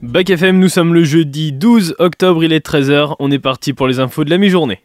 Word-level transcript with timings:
Bac 0.00 0.30
FM, 0.30 0.60
nous 0.60 0.68
sommes 0.68 0.94
le 0.94 1.02
jeudi 1.02 1.50
12 1.50 1.96
octobre, 1.98 2.44
il 2.44 2.52
est 2.52 2.64
13h, 2.64 3.16
on 3.18 3.32
est 3.32 3.40
parti 3.40 3.72
pour 3.72 3.88
les 3.88 3.98
infos 3.98 4.22
de 4.22 4.30
la 4.30 4.38
mi-journée. 4.38 4.80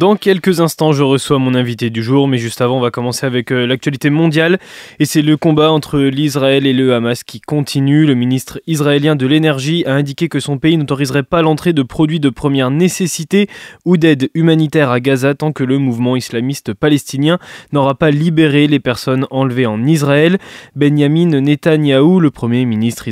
Dans 0.00 0.16
quelques 0.16 0.60
instants, 0.60 0.92
je 0.92 1.02
reçois 1.02 1.38
mon 1.38 1.54
invité 1.54 1.90
du 1.90 2.02
jour, 2.02 2.26
mais 2.26 2.38
juste 2.38 2.62
avant, 2.62 2.78
on 2.78 2.80
va 2.80 2.90
commencer 2.90 3.26
avec 3.26 3.52
euh, 3.52 3.66
l'actualité 3.66 4.08
mondiale. 4.08 4.58
Et 4.98 5.04
c'est 5.04 5.20
le 5.20 5.36
combat 5.36 5.70
entre 5.70 5.98
l'Israël 5.98 6.66
et 6.66 6.72
le 6.72 6.94
Hamas 6.94 7.22
qui 7.22 7.42
continue. 7.42 8.06
Le 8.06 8.14
ministre 8.14 8.62
israélien 8.66 9.14
de 9.14 9.26
l'énergie 9.26 9.84
a 9.84 9.92
indiqué 9.92 10.30
que 10.30 10.40
son 10.40 10.56
pays 10.56 10.78
n'autoriserait 10.78 11.22
pas 11.22 11.42
l'entrée 11.42 11.74
de 11.74 11.82
produits 11.82 12.18
de 12.18 12.30
première 12.30 12.70
nécessité 12.70 13.46
ou 13.84 13.98
d'aide 13.98 14.30
humanitaire 14.32 14.88
à 14.88 15.00
Gaza 15.00 15.34
tant 15.34 15.52
que 15.52 15.64
le 15.64 15.76
mouvement 15.76 16.16
islamiste 16.16 16.72
palestinien 16.72 17.38
n'aura 17.70 17.94
pas 17.94 18.10
libéré 18.10 18.68
les 18.68 18.80
personnes 18.80 19.26
enlevées 19.30 19.66
en 19.66 19.84
Israël. 19.84 20.38
Benjamin 20.76 21.42
Netanyahou, 21.42 22.20
le 22.20 22.30
premier 22.30 22.64
ministre 22.64 23.06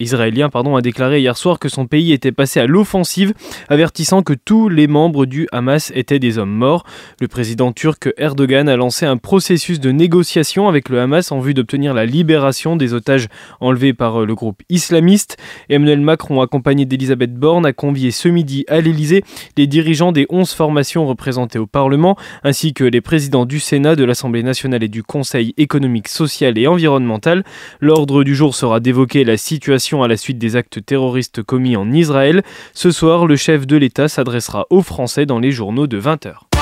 israélien, 0.00 0.48
pardon, 0.48 0.74
a 0.74 0.82
déclaré 0.82 1.20
hier 1.20 1.36
soir 1.36 1.60
que 1.60 1.68
son 1.68 1.86
pays 1.86 2.10
était 2.10 2.32
passé 2.32 2.58
à 2.58 2.66
l'offensive, 2.66 3.34
avertissant 3.68 4.24
que 4.24 4.34
tous 4.34 4.68
les 4.68 4.88
membres 4.88 5.26
du 5.26 5.46
Hamas 5.52 5.92
étaient 5.94 6.23
des 6.24 6.38
hommes 6.38 6.54
morts. 6.54 6.84
Le 7.20 7.28
président 7.28 7.72
turc 7.72 8.10
Erdogan 8.16 8.68
a 8.68 8.76
lancé 8.76 9.04
un 9.04 9.18
processus 9.18 9.78
de 9.78 9.90
négociation 9.90 10.68
avec 10.68 10.88
le 10.88 10.98
Hamas 11.00 11.32
en 11.32 11.40
vue 11.40 11.52
d'obtenir 11.52 11.92
la 11.92 12.06
libération 12.06 12.76
des 12.76 12.94
otages 12.94 13.28
enlevés 13.60 13.92
par 13.92 14.22
euh, 14.22 14.26
le 14.26 14.34
groupe 14.34 14.62
islamiste. 14.70 15.36
Emmanuel 15.68 16.00
Macron, 16.00 16.40
accompagné 16.40 16.86
d'Elisabeth 16.86 17.34
Borne, 17.34 17.66
a 17.66 17.74
convié 17.74 18.10
ce 18.10 18.28
midi 18.28 18.64
à 18.68 18.80
l'Elysée 18.80 19.22
les 19.58 19.66
dirigeants 19.66 20.12
des 20.12 20.26
11 20.30 20.50
formations 20.52 21.06
représentées 21.06 21.58
au 21.58 21.66
Parlement, 21.66 22.16
ainsi 22.42 22.72
que 22.72 22.84
les 22.84 23.02
présidents 23.02 23.44
du 23.44 23.60
Sénat, 23.60 23.94
de 23.94 24.04
l'Assemblée 24.04 24.42
nationale 24.42 24.82
et 24.82 24.88
du 24.88 25.02
Conseil 25.02 25.52
économique, 25.58 26.08
social 26.08 26.56
et 26.56 26.66
environnemental. 26.66 27.44
L'ordre 27.80 28.24
du 28.24 28.34
jour 28.34 28.54
sera 28.54 28.80
d'évoquer 28.80 29.24
la 29.24 29.36
situation 29.36 30.02
à 30.02 30.08
la 30.08 30.16
suite 30.16 30.38
des 30.38 30.56
actes 30.56 30.84
terroristes 30.84 31.42
commis 31.42 31.76
en 31.76 31.92
Israël. 31.92 32.42
Ce 32.72 32.90
soir, 32.90 33.26
le 33.26 33.36
chef 33.36 33.66
de 33.66 33.76
l'État 33.76 34.08
s'adressera 34.08 34.66
aux 34.70 34.80
Français 34.80 35.26
dans 35.26 35.38
les 35.38 35.50
journaux 35.50 35.86
de 35.86 35.98
20h. 36.16 36.53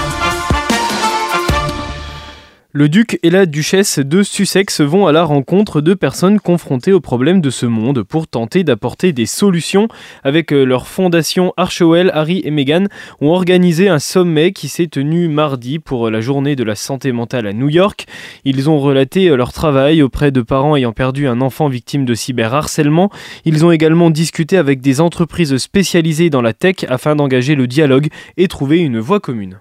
Le 2.74 2.88
duc 2.88 3.18
et 3.22 3.28
la 3.28 3.44
duchesse 3.44 3.98
de 3.98 4.22
Sussex 4.22 4.80
vont 4.80 5.06
à 5.06 5.12
la 5.12 5.24
rencontre 5.24 5.82
de 5.82 5.92
personnes 5.92 6.40
confrontées 6.40 6.94
aux 6.94 7.00
problèmes 7.00 7.42
de 7.42 7.50
ce 7.50 7.66
monde 7.66 8.02
pour 8.02 8.26
tenter 8.26 8.64
d'apporter 8.64 9.12
des 9.12 9.26
solutions. 9.26 9.88
Avec 10.24 10.54
euh, 10.54 10.64
leur 10.64 10.86
fondation 10.88 11.52
Archewell, 11.58 12.10
Harry 12.14 12.40
et 12.46 12.50
Meghan 12.50 12.86
ont 13.20 13.28
organisé 13.28 13.90
un 13.90 13.98
sommet 13.98 14.52
qui 14.52 14.68
s'est 14.68 14.86
tenu 14.86 15.28
mardi 15.28 15.80
pour 15.80 16.08
la 16.08 16.22
journée 16.22 16.56
de 16.56 16.64
la 16.64 16.74
santé 16.74 17.12
mentale 17.12 17.46
à 17.46 17.52
New 17.52 17.68
York. 17.68 18.06
Ils 18.46 18.70
ont 18.70 18.80
relaté 18.80 19.28
euh, 19.28 19.36
leur 19.36 19.52
travail 19.52 20.00
auprès 20.00 20.30
de 20.30 20.40
parents 20.40 20.74
ayant 20.74 20.92
perdu 20.92 21.28
un 21.28 21.42
enfant 21.42 21.68
victime 21.68 22.06
de 22.06 22.14
cyberharcèlement. 22.14 23.10
Ils 23.44 23.66
ont 23.66 23.70
également 23.70 24.08
discuté 24.08 24.56
avec 24.56 24.80
des 24.80 25.02
entreprises 25.02 25.58
spécialisées 25.58 26.30
dans 26.30 26.40
la 26.40 26.54
tech 26.54 26.86
afin 26.88 27.16
d'engager 27.16 27.54
le 27.54 27.66
dialogue 27.66 28.08
et 28.38 28.48
trouver 28.48 28.78
une 28.78 28.98
voie 28.98 29.20
commune. 29.20 29.58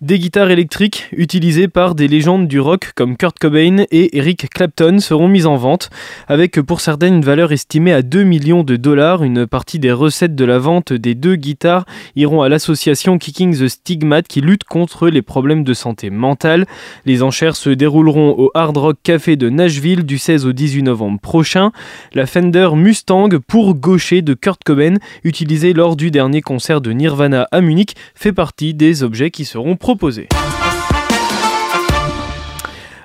Des 0.00 0.18
guitares 0.18 0.50
électriques 0.50 1.08
utilisées 1.12 1.68
par 1.68 1.94
des 1.94 2.08
légendes 2.08 2.48
du 2.48 2.58
rock 2.58 2.92
comme 2.94 3.18
Kurt 3.18 3.38
Cobain 3.38 3.84
et 3.90 4.16
Eric 4.16 4.48
Clapton 4.48 4.98
seront 4.98 5.28
mises 5.28 5.44
en 5.44 5.56
vente, 5.56 5.90
avec 6.26 6.58
pour 6.62 6.80
certaines 6.80 7.16
une 7.16 7.22
valeur 7.22 7.52
estimée 7.52 7.92
à 7.92 8.00
2 8.00 8.22
millions 8.22 8.62
de 8.62 8.76
dollars. 8.76 9.22
Une 9.22 9.46
partie 9.46 9.78
des 9.78 9.92
recettes 9.92 10.34
de 10.34 10.44
la 10.46 10.58
vente 10.58 10.94
des 10.94 11.14
deux 11.14 11.36
guitares 11.36 11.84
iront 12.16 12.40
à 12.40 12.48
l'association 12.48 13.18
Kicking 13.18 13.54
the 13.54 13.68
Stigmat 13.68 14.22
qui 14.22 14.40
lutte 14.40 14.64
contre 14.64 15.10
les 15.10 15.20
problèmes 15.20 15.64
de 15.64 15.74
santé 15.74 16.08
mentale. 16.08 16.64
Les 17.04 17.22
enchères 17.22 17.56
se 17.56 17.68
dérouleront 17.68 18.30
au 18.38 18.50
Hard 18.54 18.78
Rock 18.78 18.96
Café 19.02 19.36
de 19.36 19.50
Nashville 19.50 20.06
du 20.06 20.16
16 20.16 20.46
au 20.46 20.52
18 20.52 20.84
novembre 20.84 21.20
prochain. 21.20 21.72
La 22.14 22.24
Fender 22.24 22.70
Mustang 22.74 23.28
pour 23.46 23.74
gaucher 23.74 24.22
de 24.22 24.32
Kurt 24.32 24.64
Cobain, 24.64 24.94
utilisée 25.24 25.74
lors 25.74 25.94
du 25.94 26.10
dernier 26.10 26.40
concert 26.40 26.80
de 26.80 26.90
Nirvana 26.90 27.48
à 27.52 27.60
Munich, 27.60 27.96
fait 28.14 28.32
partie 28.32 28.72
des 28.72 29.02
objets 29.02 29.30
qui 29.30 29.44
seront 29.44 29.76
proposé. 29.90 30.28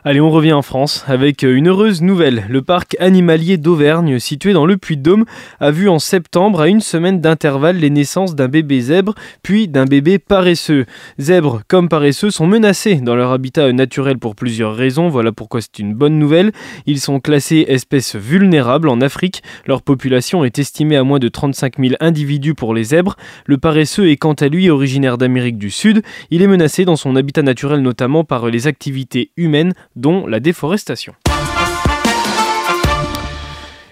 Allez, 0.08 0.22
on 0.22 0.30
revient 0.30 0.54
en 0.54 0.62
France 0.62 1.04
avec 1.08 1.42
une 1.42 1.68
heureuse 1.68 2.04
nouvelle. 2.04 2.46
Le 2.48 2.62
parc 2.62 2.96
animalier 3.00 3.58
d'Auvergne, 3.58 4.20
situé 4.20 4.54
dans 4.54 4.68
le 4.68 4.78
Puy-de-Dôme, 4.78 5.26
a 5.60 5.72
vu 5.72 5.90
en 5.90 5.98
septembre, 5.98 6.62
à 6.62 6.68
une 6.68 6.80
semaine 6.80 7.22
d'intervalle, 7.22 7.78
les 7.78 7.90
naissances 7.90 8.36
d'un 8.36 8.48
bébé 8.48 8.82
zèbre, 8.82 9.16
puis 9.42 9.68
d'un 9.68 9.86
bébé 9.86 10.20
paresseux. 10.20 10.86
Zèbres 11.20 11.64
comme 11.68 11.90
paresseux 11.90 12.30
sont 12.30 12.46
menacés 12.46 12.98
dans 12.98 13.16
leur 13.16 13.32
habitat 13.32 13.74
naturel 13.74 14.20
pour 14.20 14.36
plusieurs 14.36 14.76
raisons. 14.76 15.10
Voilà 15.10 15.32
pourquoi 15.32 15.60
c'est 15.62 15.80
une 15.80 15.96
bonne 15.96 16.20
nouvelle. 16.20 16.52
Ils 16.86 17.00
sont 17.00 17.20
classés 17.20 17.66
espèces 17.68 18.16
vulnérables 18.16 18.90
en 18.90 19.02
Afrique. 19.02 19.42
Leur 19.66 19.82
population 19.82 20.46
est 20.46 20.60
estimée 20.60 20.98
à 20.98 21.04
moins 21.04 21.18
de 21.18 21.30
35 21.30 21.80
000 21.80 21.96
individus 22.00 22.54
pour 22.54 22.76
les 22.76 22.84
zèbres. 22.84 23.16
Le 23.48 23.58
paresseux 23.58 24.12
est 24.12 24.18
quant 24.18 24.34
à 24.34 24.50
lui 24.50 24.70
originaire 24.70 25.18
d'Amérique 25.18 25.58
du 25.58 25.72
Sud. 25.72 26.04
Il 26.30 26.44
est 26.44 26.48
menacé 26.48 26.86
dans 26.86 26.96
son 26.96 27.16
habitat 27.16 27.42
naturel 27.42 27.82
notamment 27.82 28.24
par 28.24 28.52
les 28.52 28.68
activités 28.68 29.32
humaines 29.36 29.74
dont 29.96 30.28
la 30.28 30.40
déforestation. 30.40 31.16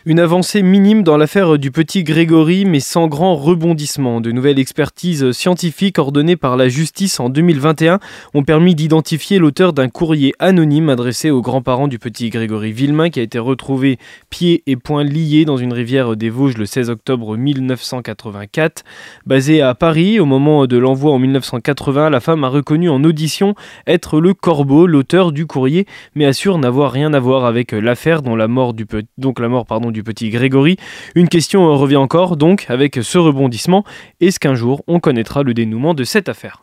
Une 0.06 0.20
avancée 0.20 0.64
minime 0.64 1.02
dans 1.02 1.16
l'affaire 1.16 1.58
du 1.58 1.72
petit 1.72 2.04
Grégory, 2.04 2.66
mais 2.66 2.82
sans 2.82 3.08
grand 3.08 3.38
rebondissement. 3.38 4.20
De 4.20 4.34
nouvelles 4.34 4.60
expertises 4.60 5.32
scientifiques 5.32 5.98
ordonnées 5.98 6.36
par 6.36 6.58
la 6.58 6.68
justice 6.68 7.22
en 7.22 7.30
2021 7.30 8.02
ont 8.34 8.44
permis 8.44 8.76
d'identifier 8.76 9.40
l'auteur 9.40 9.72
d'un 9.72 9.88
courrier 9.88 10.34
anonyme 10.40 10.90
adressé 10.90 11.30
aux 11.30 11.42
grands-parents 11.42 11.88
du 11.88 12.00
petit 12.00 12.30
Grégory 12.32 12.74
Villemain 12.74 13.10
qui 13.10 13.22
a 13.22 13.24
été 13.24 13.40
retrouvé 13.40 13.98
pieds 14.30 14.62
et 14.68 14.76
poings 14.76 15.06
liés 15.06 15.46
dans 15.46 15.56
une 15.56 15.72
rivière 15.72 16.18
des 16.18 16.30
Vosges 16.30 16.58
le 16.58 16.66
16 16.66 16.90
octobre 16.90 17.38
1984. 17.38 18.84
Basée 19.26 19.62
à 19.62 19.74
Paris, 19.74 20.20
au 20.20 20.26
moment 20.26 20.68
de 20.68 20.78
l'envoi 20.78 21.14
en 21.14 21.20
1980, 21.20 22.10
la 22.10 22.20
femme 22.20 22.44
a 22.44 22.50
reconnu 22.50 22.90
en 22.90 23.06
audition 23.06 23.56
être 23.88 24.20
le 24.20 24.34
corbeau, 24.34 24.86
l'auteur 24.86 25.32
du 25.32 25.46
courrier, 25.46 25.88
mais 26.14 26.26
assure 26.26 26.58
n'avoir 26.58 26.92
rien 26.92 27.14
à 27.14 27.22
voir 27.22 27.46
avec 27.46 27.72
l'affaire 27.72 28.22
dont 28.22 28.36
la 28.36 28.50
mort 28.50 28.74
du 28.74 28.86
donc 29.18 29.40
la 29.40 29.48
mort 29.48 29.66
pardon 29.66 29.93
du 29.94 30.04
petit 30.04 30.30
Grégory. 30.30 30.76
Une 31.16 31.30
question 31.30 31.74
revient 31.78 31.96
encore 31.96 32.36
donc 32.36 32.66
avec 32.68 33.00
ce 33.02 33.18
rebondissement. 33.18 33.86
Est-ce 34.20 34.40
qu'un 34.40 34.56
jour 34.56 34.84
on 34.88 35.00
connaîtra 35.00 35.44
le 35.44 35.54
dénouement 35.54 35.94
de 35.94 36.04
cette 36.04 36.28
affaire? 36.28 36.60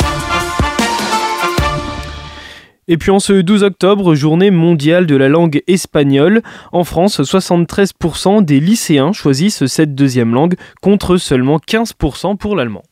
Et 2.89 2.97
puis 2.97 3.13
en 3.13 3.21
ce 3.21 3.35
12 3.35 3.63
octobre, 3.63 4.17
journée 4.17 4.51
mondiale 4.51 5.07
de 5.07 5.15
la 5.15 5.29
langue 5.29 5.63
espagnole, 5.69 6.43
en 6.73 6.83
France, 6.83 7.21
73% 7.21 8.45
des 8.45 8.59
lycéens 8.59 9.13
choisissent 9.13 9.67
cette 9.67 9.95
deuxième 9.95 10.35
langue 10.35 10.57
contre 10.83 11.17
seulement 11.17 11.59
15% 11.59 12.37
pour 12.37 12.57
l'allemand. 12.57 12.83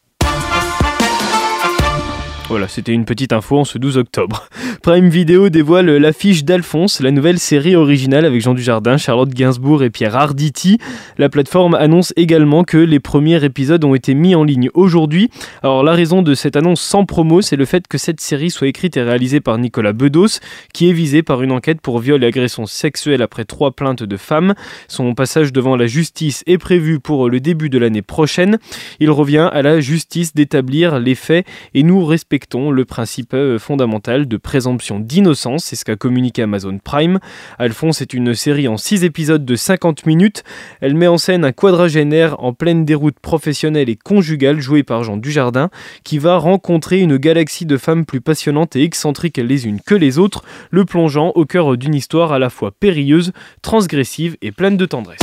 Voilà, 2.49 2.67
c'était 2.67 2.93
une 2.93 3.05
petite 3.05 3.35
info 3.35 3.59
en 3.59 3.65
ce 3.67 3.77
12 3.77 3.99
octobre. 3.99 4.49
Prime 4.83 5.11
Video 5.11 5.51
dévoile 5.51 5.99
l'affiche 5.99 6.45
d'Alphonse, 6.45 7.01
la 7.01 7.11
nouvelle 7.11 7.39
série 7.39 7.77
originale 7.77 8.25
avec 8.25 8.41
Jean 8.41 8.55
Dujardin, 8.55 8.97
Charlotte 8.97 9.29
Gainsbourg 9.29 9.83
et 9.83 9.91
Pierre 9.91 10.17
Arditi. 10.17 10.79
La 11.19 11.29
plateforme 11.29 11.75
annonce 11.75 12.15
également 12.17 12.65
que 12.65 12.79
les 12.79 13.01
premiers 13.01 13.45
épisodes 13.45 13.85
ont 13.85 13.95
été 13.95 14.15
mis 14.15 14.35
en 14.35 14.45
ligne 14.45 14.71
aujourd'hui. 14.73 15.29
Alors 15.63 15.83
la 15.83 15.93
raison 15.93 16.23
de 16.23 16.33
cette 16.33 16.57
annonce 16.57 16.81
sans 16.81 17.05
promo, 17.05 17.43
c'est 17.43 17.57
le 17.57 17.67
fait 17.67 17.87
que 17.87 17.99
cette 17.99 18.21
série 18.23 18.51
soit 18.51 18.69
écrite 18.69 18.97
et 18.97 19.03
réalisée 19.03 19.41
par 19.41 19.59
Nicolas 19.59 19.93
Bedos, 19.93 20.41
qui 20.73 20.89
est 20.89 20.95
visé 20.95 21.23
par 21.23 21.43
une 21.43 21.53
enquête 21.53 21.83
pour 21.83 21.99
viol 21.99 22.25
et 22.25 22.29
agression 22.29 22.65
sexuelle 22.65 23.21
après 23.21 23.45
trois 23.45 23.73
plaintes 23.73 24.05
de 24.05 24.17
femmes. 24.17 24.55
Son 24.89 25.15
passage 25.15 25.53
devant 25.53 25.77
la 25.77 25.87
justice 25.87 26.45
est 26.47 26.59
prévu 26.59 26.99
pour 26.99 27.29
le 27.29 27.41
début 27.41 27.69
de 27.69 27.77
l'année 27.77 28.01
prochaine. 28.01 28.57
Il 29.01 29.11
revient 29.11 29.51
à 29.53 29.61
la 29.61 29.81
justice 29.81 30.35
d'établir 30.35 30.99
les 30.99 31.15
faits 31.15 31.47
et 31.75 31.83
nous 31.83 32.07
respectons 32.07 32.38
le 32.55 32.85
principe 32.85 33.35
euh, 33.35 33.59
fondamental 33.59 34.29
de 34.29 34.37
présomption 34.37 35.01
d'innocence, 35.01 35.65
c'est 35.65 35.77
ce 35.77 35.85
qu'a 35.85 35.97
communiqué 35.97 36.43
Amazon 36.43 36.79
Prime. 36.83 37.19
Alphonse 37.59 38.01
est 38.01 38.15
une 38.15 38.35
série 38.35 38.69
en 38.69 38.77
6 38.77 39.05
épisodes 39.05 39.45
de 39.45 39.57
50 39.57 40.07
minutes. 40.07 40.45
Elle 40.81 40.95
met 40.95 41.07
en 41.07 41.19
scène 41.19 41.45
un 41.45 41.53
quadragénaire 41.53 42.43
en 42.43 42.53
pleine 42.53 42.85
déroute 42.85 43.19
professionnelle 43.21 43.89
et 43.89 43.97
conjugale 43.97 44.61
joué 44.61 44.83
par 44.83 45.05
Jean 45.05 45.17
Dujardin 45.17 45.71
qui 46.05 46.19
va 46.19 46.37
rencontrer 46.37 47.01
une 47.01 47.17
galaxie 47.17 47.67
de 47.67 47.77
femmes 47.77 48.05
plus 48.05 48.21
passionnantes 48.21 48.77
et 48.77 48.83
excentriques 48.83 49.39
les 49.39 49.67
unes 49.67 49.81
que 49.85 49.95
les 49.95 50.19
autres, 50.19 50.45
le 50.71 50.85
plongeant 50.85 51.33
au 51.35 51.45
cœur 51.45 51.77
d'une 51.77 51.95
histoire 51.95 52.33
à 52.33 52.39
la 52.39 52.51
fois 52.51 52.73
périlleuse, 52.73 53.33
transgressive 53.63 54.37
et 54.43 54.53
pleine 54.53 54.77
de 54.77 54.87
tendresse. 54.87 55.19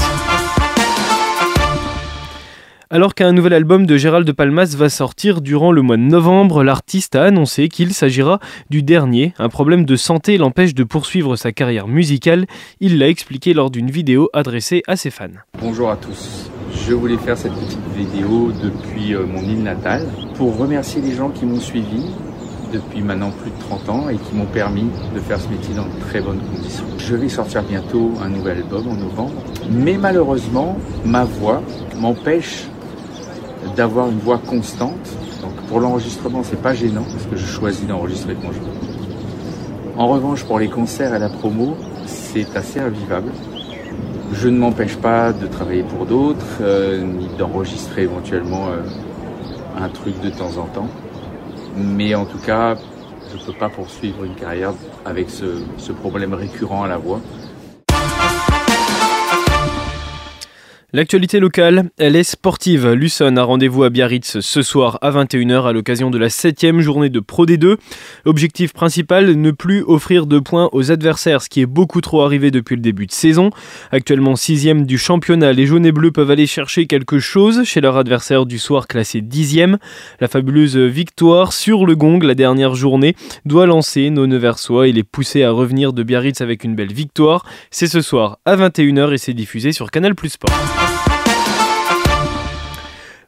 Alors 2.95 3.13
qu'un 3.13 3.33
nouvel 3.33 3.51
album 3.51 3.85
de 3.85 3.97
Gérald 3.97 4.25
de 4.25 4.31
Palmas 4.31 4.73
va 4.77 4.87
sortir 4.87 5.41
durant 5.41 5.73
le 5.73 5.81
mois 5.81 5.97
de 5.97 6.01
novembre, 6.03 6.63
l'artiste 6.63 7.17
a 7.17 7.23
annoncé 7.23 7.67
qu'il 7.67 7.93
s'agira 7.93 8.39
du 8.69 8.83
dernier. 8.83 9.33
Un 9.37 9.49
problème 9.49 9.83
de 9.83 9.97
santé 9.97 10.37
l'empêche 10.37 10.73
de 10.73 10.85
poursuivre 10.85 11.35
sa 11.35 11.51
carrière 11.51 11.89
musicale. 11.89 12.45
Il 12.79 12.97
l'a 12.97 13.09
expliqué 13.09 13.53
lors 13.53 13.69
d'une 13.69 13.91
vidéo 13.91 14.29
adressée 14.31 14.81
à 14.87 14.95
ses 14.95 15.09
fans. 15.09 15.27
Bonjour 15.59 15.89
à 15.91 15.97
tous. 15.97 16.49
Je 16.87 16.93
voulais 16.93 17.17
faire 17.17 17.37
cette 17.37 17.51
petite 17.51 17.85
vidéo 17.97 18.53
depuis 18.63 19.13
euh, 19.13 19.25
mon 19.25 19.41
île 19.41 19.63
natale 19.63 20.07
pour 20.35 20.57
remercier 20.57 21.01
les 21.01 21.13
gens 21.13 21.31
qui 21.31 21.45
m'ont 21.45 21.59
suivi 21.59 22.01
depuis 22.71 23.01
maintenant 23.01 23.31
plus 23.31 23.51
de 23.51 23.59
30 23.59 23.89
ans 23.89 24.07
et 24.07 24.15
qui 24.15 24.35
m'ont 24.35 24.45
permis 24.45 24.87
de 25.13 25.19
faire 25.19 25.41
ce 25.41 25.49
métier 25.49 25.75
dans 25.75 25.83
de 25.83 25.99
très 25.99 26.21
bonnes 26.21 26.39
conditions. 26.39 26.85
Je 26.97 27.15
vais 27.17 27.27
sortir 27.27 27.61
bientôt 27.63 28.13
un 28.23 28.29
nouvel 28.29 28.59
album 28.59 28.87
en 28.87 28.95
novembre, 28.95 29.43
mais 29.69 29.97
malheureusement, 29.97 30.77
ma 31.03 31.25
voix 31.25 31.61
m'empêche 31.99 32.69
d'avoir 33.75 34.09
une 34.09 34.19
voix 34.19 34.37
constante. 34.37 35.17
Donc 35.41 35.53
pour 35.67 35.79
l'enregistrement, 35.79 36.43
c'est 36.43 36.61
pas 36.61 36.73
gênant 36.73 37.03
parce 37.03 37.25
que 37.25 37.35
je 37.35 37.45
choisis 37.45 37.85
d'enregistrer 37.85 38.35
quand 38.35 38.51
je 38.51 38.59
veux. 38.59 38.85
En 39.97 40.07
revanche, 40.07 40.43
pour 40.43 40.59
les 40.59 40.67
concerts 40.67 41.15
et 41.15 41.19
la 41.19 41.29
promo, 41.29 41.77
c'est 42.05 42.55
assez 42.55 42.79
invivable. 42.79 43.31
Je 44.33 44.49
ne 44.49 44.57
m'empêche 44.57 44.97
pas 44.97 45.31
de 45.31 45.47
travailler 45.47 45.83
pour 45.83 46.05
d'autres, 46.05 46.57
euh, 46.61 47.01
ni 47.01 47.29
d'enregistrer 47.37 48.03
éventuellement 48.03 48.67
euh, 48.67 48.81
un 49.81 49.87
truc 49.89 50.19
de 50.19 50.29
temps 50.29 50.57
en 50.57 50.65
temps. 50.65 50.89
Mais 51.77 52.15
en 52.15 52.25
tout 52.25 52.39
cas, 52.39 52.75
je 53.31 53.37
ne 53.37 53.45
peux 53.45 53.57
pas 53.57 53.69
poursuivre 53.69 54.23
une 54.23 54.35
carrière 54.35 54.73
avec 55.05 55.29
ce, 55.29 55.45
ce 55.77 55.91
problème 55.91 56.33
récurrent 56.33 56.83
à 56.83 56.87
la 56.87 56.97
voix. 56.97 57.21
L'actualité 60.95 61.41
locale, 61.41 61.89
elle 61.97 62.15
est 62.15 62.23
sportive. 62.23 62.89
Luson 62.91 63.35
a 63.35 63.43
rendez-vous 63.43 63.83
à 63.83 63.89
Biarritz 63.89 64.39
ce 64.39 64.61
soir 64.61 64.97
à 65.01 65.11
21h 65.11 65.67
à 65.67 65.73
l'occasion 65.73 66.09
de 66.09 66.17
la 66.17 66.29
7 66.29 66.79
journée 66.79 67.09
de 67.09 67.19
Pro 67.19 67.45
D2. 67.45 67.75
Objectif 68.23 68.71
principal, 68.71 69.33
ne 69.33 69.51
plus 69.51 69.83
offrir 69.85 70.25
de 70.25 70.39
points 70.39 70.69
aux 70.71 70.93
adversaires, 70.93 71.41
ce 71.41 71.49
qui 71.49 71.59
est 71.59 71.65
beaucoup 71.65 71.99
trop 71.99 72.21
arrivé 72.21 72.49
depuis 72.49 72.77
le 72.77 72.81
début 72.81 73.07
de 73.07 73.11
saison. 73.11 73.49
Actuellement 73.91 74.37
6 74.37 74.85
du 74.85 74.97
championnat, 74.97 75.51
les 75.51 75.65
jaunes 75.65 75.85
et 75.85 75.91
bleus 75.91 76.13
peuvent 76.13 76.31
aller 76.31 76.47
chercher 76.47 76.85
quelque 76.87 77.19
chose 77.19 77.65
chez 77.65 77.81
leur 77.81 77.97
adversaire 77.97 78.45
du 78.45 78.57
soir 78.57 78.87
classé 78.87 79.19
10 79.19 79.75
La 80.21 80.29
fabuleuse 80.29 80.77
victoire 80.77 81.51
sur 81.51 81.85
le 81.85 81.97
gong 81.97 82.19
la 82.19 82.35
dernière 82.35 82.73
journée 82.73 83.17
doit 83.43 83.65
lancer 83.65 84.09
nos 84.11 84.27
Neversois 84.27 84.87
et 84.87 84.93
les 84.93 85.03
pousser 85.03 85.43
à 85.43 85.51
revenir 85.51 85.91
de 85.91 86.03
Biarritz 86.03 86.39
avec 86.39 86.63
une 86.63 86.73
belle 86.73 86.93
victoire. 86.93 87.45
C'est 87.69 87.87
ce 87.87 87.99
soir 87.99 88.37
à 88.45 88.55
21h 88.55 89.11
et 89.11 89.17
c'est 89.17 89.33
diffusé 89.33 89.73
sur 89.73 89.91
Canal 89.91 90.15
Plus 90.15 90.29
Sport. 90.29 90.84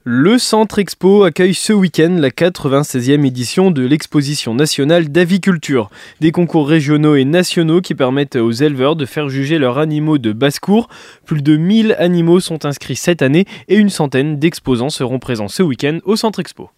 Le 0.09 0.38
Centre 0.38 0.80
Expo 0.80 1.25
accueille 1.25 1.54
ce 1.54 1.74
week-end 1.74 2.15
la 2.18 2.30
96e 2.30 3.25
édition 3.25 3.71
de 3.71 3.86
l'exposition 3.86 4.56
nationale 4.56 5.09
d'aviculture. 5.09 5.89
Des 6.21 6.31
concours 6.31 6.69
régionaux 6.69 7.15
et 7.15 7.25
nationaux 7.25 7.81
qui 7.81 7.94
permettent 7.94 8.38
aux 8.38 8.54
éleveurs 8.54 8.95
de 8.95 9.06
faire 9.06 9.27
juger 9.27 9.57
leurs 9.57 9.80
animaux 9.80 10.18
de 10.18 10.31
basse-cour. 10.31 10.88
Plus 11.25 11.42
de 11.42 11.57
1000 11.57 11.98
animaux 12.00 12.39
sont 12.39 12.63
inscrits 12.63 12.95
cette 12.95 13.21
année 13.21 13.44
et 13.68 13.75
une 13.75 13.89
centaine 13.89 14.39
d'exposants 14.39 14.89
seront 14.89 15.19
présents 15.19 15.50
ce 15.50 15.62
week-end 15.62 16.00
au 16.06 16.15
Centre 16.15 16.39
Expo. 16.39 16.69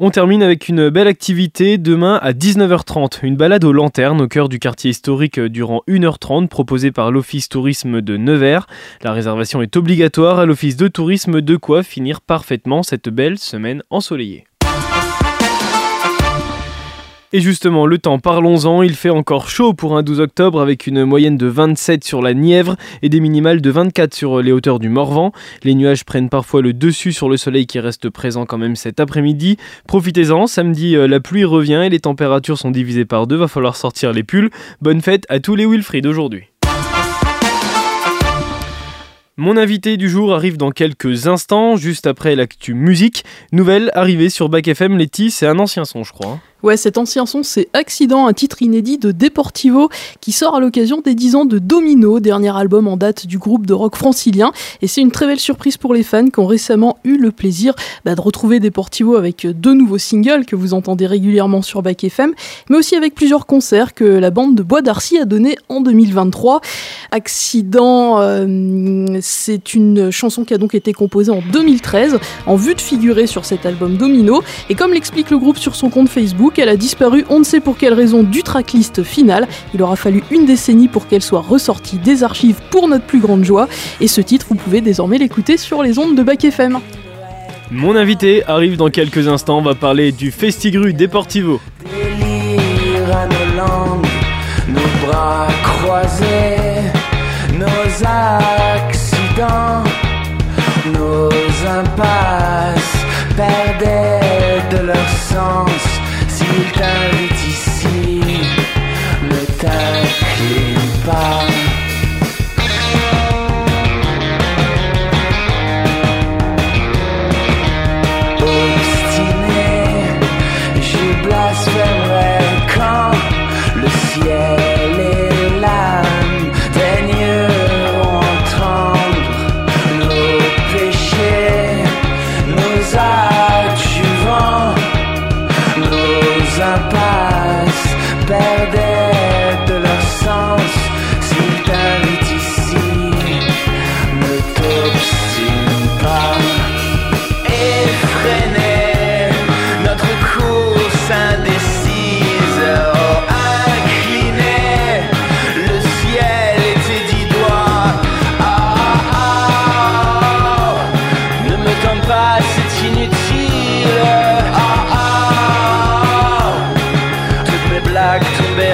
On 0.00 0.10
termine 0.10 0.44
avec 0.44 0.68
une 0.68 0.90
belle 0.90 1.08
activité 1.08 1.76
demain 1.76 2.20
à 2.22 2.32
19h30, 2.32 3.18
une 3.24 3.34
balade 3.34 3.64
aux 3.64 3.72
lanternes 3.72 4.20
au 4.20 4.28
cœur 4.28 4.48
du 4.48 4.60
quartier 4.60 4.90
historique 4.90 5.40
durant 5.40 5.82
1h30 5.88 6.46
proposée 6.46 6.92
par 6.92 7.10
l'Office 7.10 7.48
Tourisme 7.48 8.00
de 8.00 8.16
Nevers. 8.16 8.68
La 9.02 9.12
réservation 9.12 9.60
est 9.60 9.76
obligatoire 9.76 10.38
à 10.38 10.46
l'Office 10.46 10.76
de 10.76 10.86
Tourisme 10.86 11.40
de 11.40 11.56
quoi 11.56 11.82
finir 11.82 12.20
parfaitement 12.20 12.84
cette 12.84 13.08
belle 13.08 13.38
semaine 13.38 13.82
ensoleillée. 13.90 14.47
Et 17.34 17.42
justement, 17.42 17.84
le 17.84 17.98
temps, 17.98 18.18
parlons-en, 18.18 18.82
il 18.82 18.94
fait 18.94 19.10
encore 19.10 19.50
chaud 19.50 19.74
pour 19.74 19.98
un 19.98 20.02
12 20.02 20.20
octobre 20.20 20.62
avec 20.62 20.86
une 20.86 21.04
moyenne 21.04 21.36
de 21.36 21.46
27 21.46 22.02
sur 22.02 22.22
la 22.22 22.32
Nièvre 22.32 22.76
et 23.02 23.10
des 23.10 23.20
minimales 23.20 23.60
de 23.60 23.70
24 23.70 24.14
sur 24.14 24.40
les 24.40 24.50
hauteurs 24.50 24.78
du 24.78 24.88
Morvan. 24.88 25.32
Les 25.62 25.74
nuages 25.74 26.04
prennent 26.04 26.30
parfois 26.30 26.62
le 26.62 26.72
dessus 26.72 27.12
sur 27.12 27.28
le 27.28 27.36
soleil 27.36 27.66
qui 27.66 27.80
reste 27.80 28.08
présent 28.08 28.46
quand 28.46 28.56
même 28.56 28.76
cet 28.76 28.98
après-midi. 28.98 29.58
Profitez-en, 29.86 30.46
samedi 30.46 30.96
euh, 30.96 31.06
la 31.06 31.20
pluie 31.20 31.44
revient 31.44 31.82
et 31.84 31.90
les 31.90 32.00
températures 32.00 32.56
sont 32.56 32.70
divisées 32.70 33.04
par 33.04 33.26
deux, 33.26 33.36
va 33.36 33.48
falloir 33.48 33.76
sortir 33.76 34.14
les 34.14 34.22
pulls. 34.22 34.48
Bonne 34.80 35.02
fête 35.02 35.26
à 35.28 35.38
tous 35.38 35.54
les 35.54 35.66
Wilfried 35.66 36.06
aujourd'hui. 36.06 36.44
Mon 39.40 39.56
invité 39.56 39.96
du 39.96 40.08
jour 40.08 40.34
arrive 40.34 40.56
dans 40.56 40.72
quelques 40.72 41.28
instants, 41.28 41.76
juste 41.76 42.08
après 42.08 42.34
l'actu 42.34 42.74
musique. 42.74 43.24
Nouvelle 43.52 43.92
arrivée 43.94 44.30
sur 44.30 44.48
Bac 44.48 44.66
FM, 44.66 44.96
Letty, 44.98 45.30
c'est 45.30 45.46
un 45.46 45.60
ancien 45.60 45.84
son, 45.84 46.02
je 46.02 46.12
crois. 46.12 46.40
Ouais, 46.64 46.76
cet 46.76 46.98
ancien 46.98 47.24
son, 47.24 47.44
c'est 47.44 47.68
Accident, 47.72 48.26
un 48.26 48.32
titre 48.32 48.62
inédit 48.62 48.98
de 48.98 49.12
Deportivo 49.12 49.90
qui 50.20 50.32
sort 50.32 50.56
à 50.56 50.60
l'occasion 50.60 51.00
des 51.00 51.14
10 51.14 51.36
ans 51.36 51.44
de 51.44 51.60
Domino, 51.60 52.18
dernier 52.18 52.56
album 52.56 52.88
en 52.88 52.96
date 52.96 53.28
du 53.28 53.38
groupe 53.38 53.64
de 53.64 53.74
rock 53.74 53.94
francilien. 53.94 54.50
Et 54.82 54.88
c'est 54.88 55.00
une 55.00 55.12
très 55.12 55.26
belle 55.26 55.38
surprise 55.38 55.76
pour 55.76 55.94
les 55.94 56.02
fans 56.02 56.26
qui 56.26 56.40
ont 56.40 56.46
récemment 56.46 56.98
eu 57.04 57.16
le 57.16 57.30
plaisir 57.30 57.74
bah, 58.04 58.16
de 58.16 58.20
retrouver 58.20 58.58
Deportivo 58.58 59.14
avec 59.14 59.46
deux 59.46 59.72
nouveaux 59.72 59.98
singles 59.98 60.46
que 60.46 60.56
vous 60.56 60.74
entendez 60.74 61.06
régulièrement 61.06 61.62
sur 61.62 61.80
Bac 61.80 62.02
FM, 62.02 62.34
mais 62.70 62.76
aussi 62.76 62.96
avec 62.96 63.14
plusieurs 63.14 63.46
concerts 63.46 63.94
que 63.94 64.04
la 64.04 64.30
bande 64.30 64.56
de 64.56 64.64
Bois 64.64 64.82
d'Arcy 64.82 65.16
a 65.16 65.26
donné 65.26 65.56
en 65.68 65.80
2023. 65.80 66.60
Accident, 67.12 68.20
euh, 68.20 69.18
c'est 69.20 69.74
une 69.74 70.10
chanson 70.10 70.44
qui 70.44 70.54
a 70.54 70.58
donc 70.58 70.74
été 70.74 70.92
composée 70.92 71.30
en 71.30 71.40
2013 71.52 72.18
en 72.46 72.56
vue 72.56 72.74
de 72.74 72.80
figurer 72.80 73.28
sur 73.28 73.44
cet 73.44 73.64
album 73.64 73.96
Domino. 73.96 74.42
Et 74.68 74.74
comme 74.74 74.92
l'explique 74.92 75.30
le 75.30 75.38
groupe 75.38 75.58
sur 75.58 75.76
son 75.76 75.88
compte 75.88 76.08
Facebook, 76.08 76.47
qu'elle 76.50 76.68
a 76.68 76.76
disparu, 76.76 77.24
on 77.28 77.40
ne 77.40 77.44
sait 77.44 77.60
pour 77.60 77.76
quelle 77.76 77.94
raison, 77.94 78.22
du 78.22 78.42
tracklist 78.42 79.02
final. 79.02 79.46
Il 79.74 79.82
aura 79.82 79.96
fallu 79.96 80.22
une 80.30 80.46
décennie 80.46 80.88
pour 80.88 81.06
qu'elle 81.06 81.22
soit 81.22 81.40
ressortie 81.40 81.98
des 81.98 82.22
archives 82.22 82.60
pour 82.70 82.88
notre 82.88 83.04
plus 83.04 83.20
grande 83.20 83.44
joie. 83.44 83.68
Et 84.00 84.08
ce 84.08 84.20
titre, 84.20 84.46
vous 84.48 84.56
pouvez 84.56 84.80
désormais 84.80 85.18
l'écouter 85.18 85.56
sur 85.56 85.82
les 85.82 85.98
ondes 85.98 86.16
de 86.16 86.22
Bac 86.22 86.44
FM. 86.44 86.78
Mon 87.70 87.96
invité 87.96 88.44
arrive 88.46 88.76
dans 88.76 88.88
quelques 88.88 89.28
instants, 89.28 89.58
on 89.58 89.62
va 89.62 89.74
parler 89.74 90.12
du 90.12 90.30
Festigru 90.30 90.94
Deportivo. 90.94 91.60
nos 94.68 95.06
bras 95.06 95.48
croisés, 95.62 96.82
nos 97.58 98.06
accidents, 98.06 99.84
nos 100.92 101.28
impasses 101.66 103.04
perdaient 103.36 104.62
de 104.70 104.86
leur 104.86 105.08
s'il 105.28 105.67
t'invite 106.78 107.48
ici, 107.48 108.20
ne 109.30 109.44
t'incline 109.58 109.97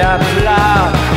tombée 0.05 0.47
à 0.47 1.14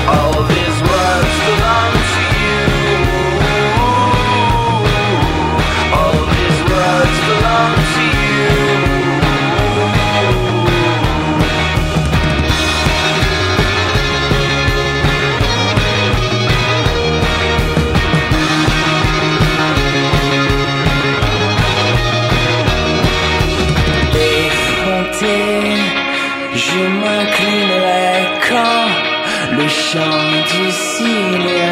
chant 29.93 30.33
du 30.53 30.71
cygne 30.71 31.65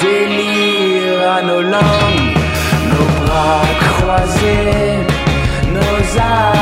délire 0.00 1.30
à 1.36 1.42
nos 1.42 1.62
langues, 1.62 2.36
nos 2.90 3.08
bras 3.20 3.62
croisés, 3.84 4.98
nos 5.76 5.98
accidents, 6.18 6.57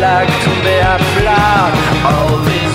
to 0.00 0.50
be 0.62 0.78
à 0.80 0.96
plat. 1.16 1.72
Oh, 2.04 2.67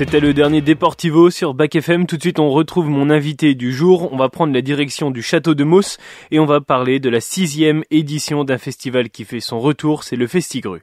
C'était 0.00 0.20
le 0.20 0.32
dernier 0.32 0.62
Deportivo 0.62 1.28
sur 1.28 1.52
Bac 1.52 1.74
FM. 1.74 2.06
Tout 2.06 2.16
de 2.16 2.22
suite, 2.22 2.38
on 2.38 2.48
retrouve 2.48 2.88
mon 2.88 3.10
invité 3.10 3.54
du 3.54 3.70
jour. 3.70 4.10
On 4.14 4.16
va 4.16 4.30
prendre 4.30 4.54
la 4.54 4.62
direction 4.62 5.10
du 5.10 5.20
château 5.20 5.54
de 5.54 5.62
Mauss 5.62 5.98
et 6.30 6.40
on 6.40 6.46
va 6.46 6.62
parler 6.62 7.00
de 7.00 7.10
la 7.10 7.20
sixième 7.20 7.84
édition 7.90 8.44
d'un 8.44 8.56
festival 8.56 9.10
qui 9.10 9.26
fait 9.26 9.40
son 9.40 9.60
retour. 9.60 10.02
C'est 10.02 10.16
le 10.16 10.26
Festigru. 10.26 10.80